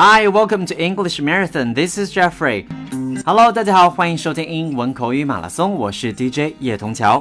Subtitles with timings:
[0.00, 1.74] Hi, welcome to English Marathon.
[1.74, 2.66] This is Jeffrey.
[3.26, 7.20] Hello，大家好，欢迎收听英文口语马拉松，我是 DJ 叶童桥。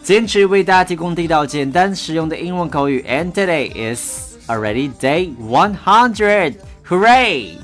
[0.00, 6.54] 坚持为大家提供地道、简单、实用的英文口语，and today is already day one hundred.
[6.86, 7.56] Hooray!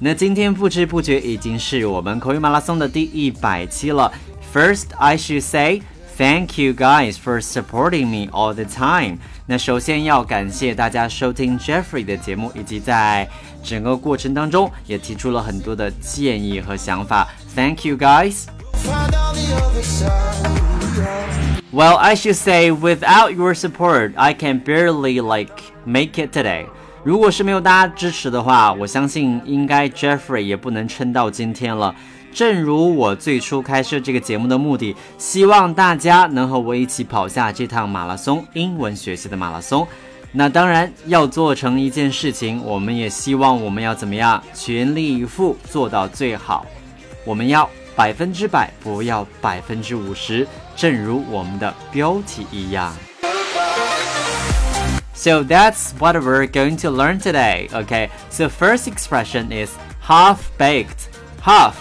[0.00, 4.12] 那今天不知不觉已经是我们口语马拉松的第一百期了。
[4.52, 5.82] First, I should say
[6.17, 9.17] thank you guys for supporting me all the time.
[9.45, 13.27] 那首先要感谢大家收听 Jeffrey 的节目，以及在
[13.63, 17.27] 整个过程当中也提出了很多的建议和想法。
[17.55, 18.45] Thank you guys.
[21.71, 26.65] Well, I should say, without your support, I can barely like make it today.
[27.03, 31.95] 如果是没有大家支持的话，我相信应该 Jeffrey 也不能撑到今天了。
[32.34, 39.86] 正如我最初开设这个节目的目的，希望大家能和我一起跑下这趟马拉松，英文学习的马拉松。
[40.32, 46.66] 那当然要做成一件事情，我们也希望我们要怎么样，全力以赴做到最好。
[47.24, 52.92] 我们要百分之百，不要百分之五十，正如我们的标题一样。
[55.14, 57.68] So that's what we're going to learn today.
[57.68, 59.70] Okay, so first expression is
[60.04, 61.08] half baked.
[61.40, 61.74] Half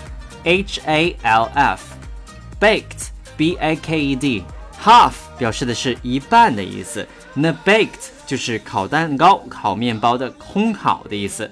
[0.43, 1.81] H A L F
[2.59, 4.43] baked B A K E D
[4.83, 11.49] half 表示的是一半的意思，那 baked 就是烤蛋糕、烤面包的烘烤的意思。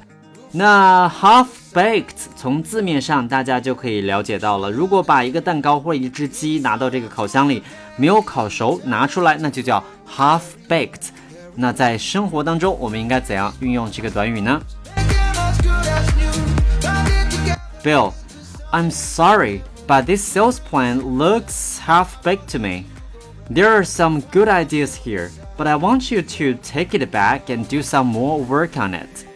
[0.52, 7.64] 那 half baked 从字面上大家就可以了解到了，如果把一个蛋糕或一只鸡拿到这个烤箱里
[7.96, 9.82] 没有烤熟拿出来，那就叫
[10.14, 11.10] half baked。
[11.56, 14.62] 那在生活当中，我们应该怎样运用这个短语呢
[17.84, 18.12] ？Bill。
[18.73, 22.85] I'm sorry, but this sales plan looks half baked to me.
[23.49, 27.67] There are some good ideas here, but I want you to take it back and
[27.69, 29.27] do some more work on it.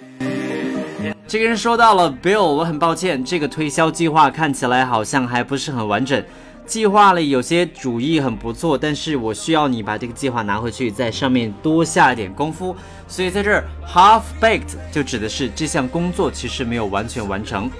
[1.29, 6.23] 这个人说到了，Bill，我很抱歉，这个推销计划看起来好像还不是很完整。
[6.67, 12.75] 计划里有些主意很不错，但是我需要你把这个计划拿回去，在上面多下一点功夫。
[13.07, 17.71] 所以在这儿，half baked 就指的是这项工作其实没有完全完成。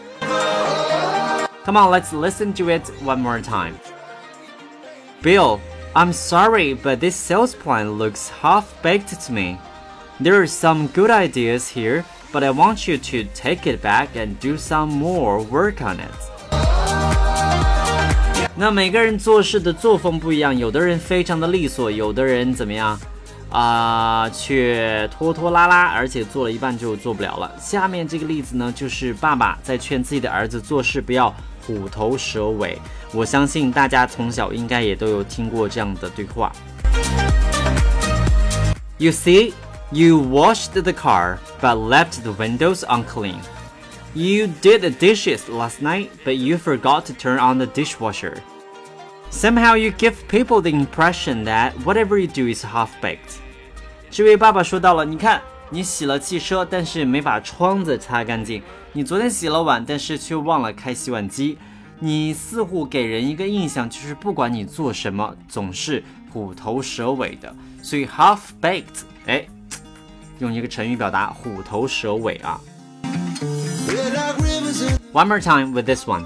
[1.65, 3.75] Come on, let's listen to it one more time.
[5.23, 5.61] Bill,
[5.95, 9.59] I'm sorry, but this sales plan looks half baked to me.
[10.19, 14.39] There are some good ideas here, but I want you to take it back and
[14.41, 16.11] do some more work on it.
[18.57, 22.99] 那每个人做事的作风不一样，有的人非常的利索，有的人怎么样
[23.51, 27.51] 啊、呃，却拖拖拉拉，而且做了一半就做不了了。
[27.59, 31.35] 下面这个例子呢，就是爸爸在劝自己的儿子做事不要
[31.67, 32.79] 虎头蛇尾，
[33.13, 36.53] 我相信大家从小应该也都有听过这样的对话。
[38.99, 39.55] You see,
[39.91, 43.37] you washed the car but left the windows unclean.
[44.13, 48.43] You did the dishes last night, but you forgot to turn on the dishwasher.
[49.31, 53.39] Somehow you give people the impression that whatever you do is half-baked.
[54.11, 55.41] 这位爸爸说到了，你看，
[55.72, 58.62] 你洗了汽车，但是没把窗子擦干净。
[58.94, 61.58] 你昨天洗了碗，但是却忘了开洗碗机。
[62.00, 67.54] 你似乎给人一个印象，就是不管你做什么，总是虎头蛇尾的。
[67.82, 69.46] 所以 half baked，哎，
[70.40, 72.60] 用一个成语表达虎头蛇尾啊。
[75.14, 76.26] One more time with this one.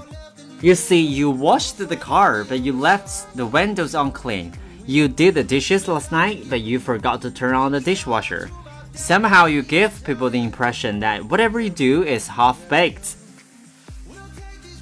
[0.60, 4.50] You see, you washed the car, but you left the windows unclean.
[4.86, 8.50] You did the dishes last night, but you forgot to turn on the dishwasher.
[8.93, 13.15] Somehow you give people the impression that whatever you do is half-baked.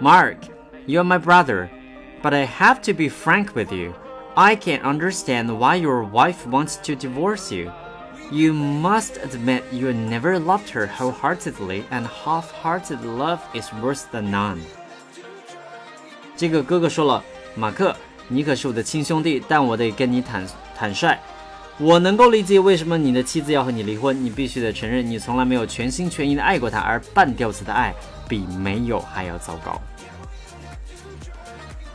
[0.00, 0.36] Mark,
[0.86, 1.68] you're my brother,
[2.22, 3.92] but I have to be frank with you.
[4.34, 7.70] I can't understand why your wife wants to divorce you.
[8.30, 14.58] You must admit you never loved her wholeheartedly, and half-hearted love is worse than none.
[16.36, 17.24] 这个哥哥说了，
[17.56, 17.94] 马克，
[18.28, 20.46] 你可是我的亲兄弟，但我得跟你坦
[20.76, 21.18] 坦率。
[21.78, 24.24] 我能够理解为什么你的妻子要和你离婚。
[24.24, 27.94] 你必须得承认，你从来没有全心全意的爱过她，而半吊子的爱
[28.28, 29.80] 比没有还要糟糕。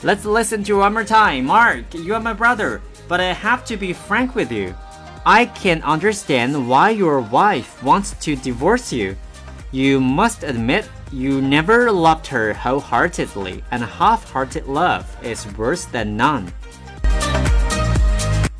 [0.03, 1.45] Let's listen to one more time.
[1.45, 4.73] Mark, you are my brother, but I have to be frank with you.
[5.25, 9.15] I can't understand why your wife wants to divorce you.
[9.71, 16.51] You must admit you never loved her wholeheartedly, and half-hearted love is worse than none.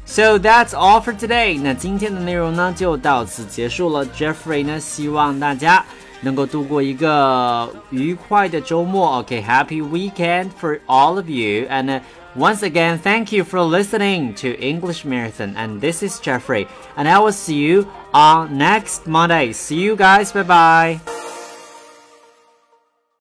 [0.06, 1.60] So that's all for today。
[1.62, 4.06] 那今天的内容呢就到此结束了。
[4.06, 5.86] Jeffrey 呢希望大家
[6.22, 9.20] 能够度过一个愉快的周末。
[9.20, 11.68] OK，Happy weekend for all of you.
[11.70, 12.02] And
[12.36, 15.56] once again, thank you for listening to English Marathon.
[15.56, 16.68] And this is Jeffrey.
[16.96, 19.54] And I will see you on next Monday.
[19.54, 20.32] See you guys.
[20.32, 21.19] Bye bye.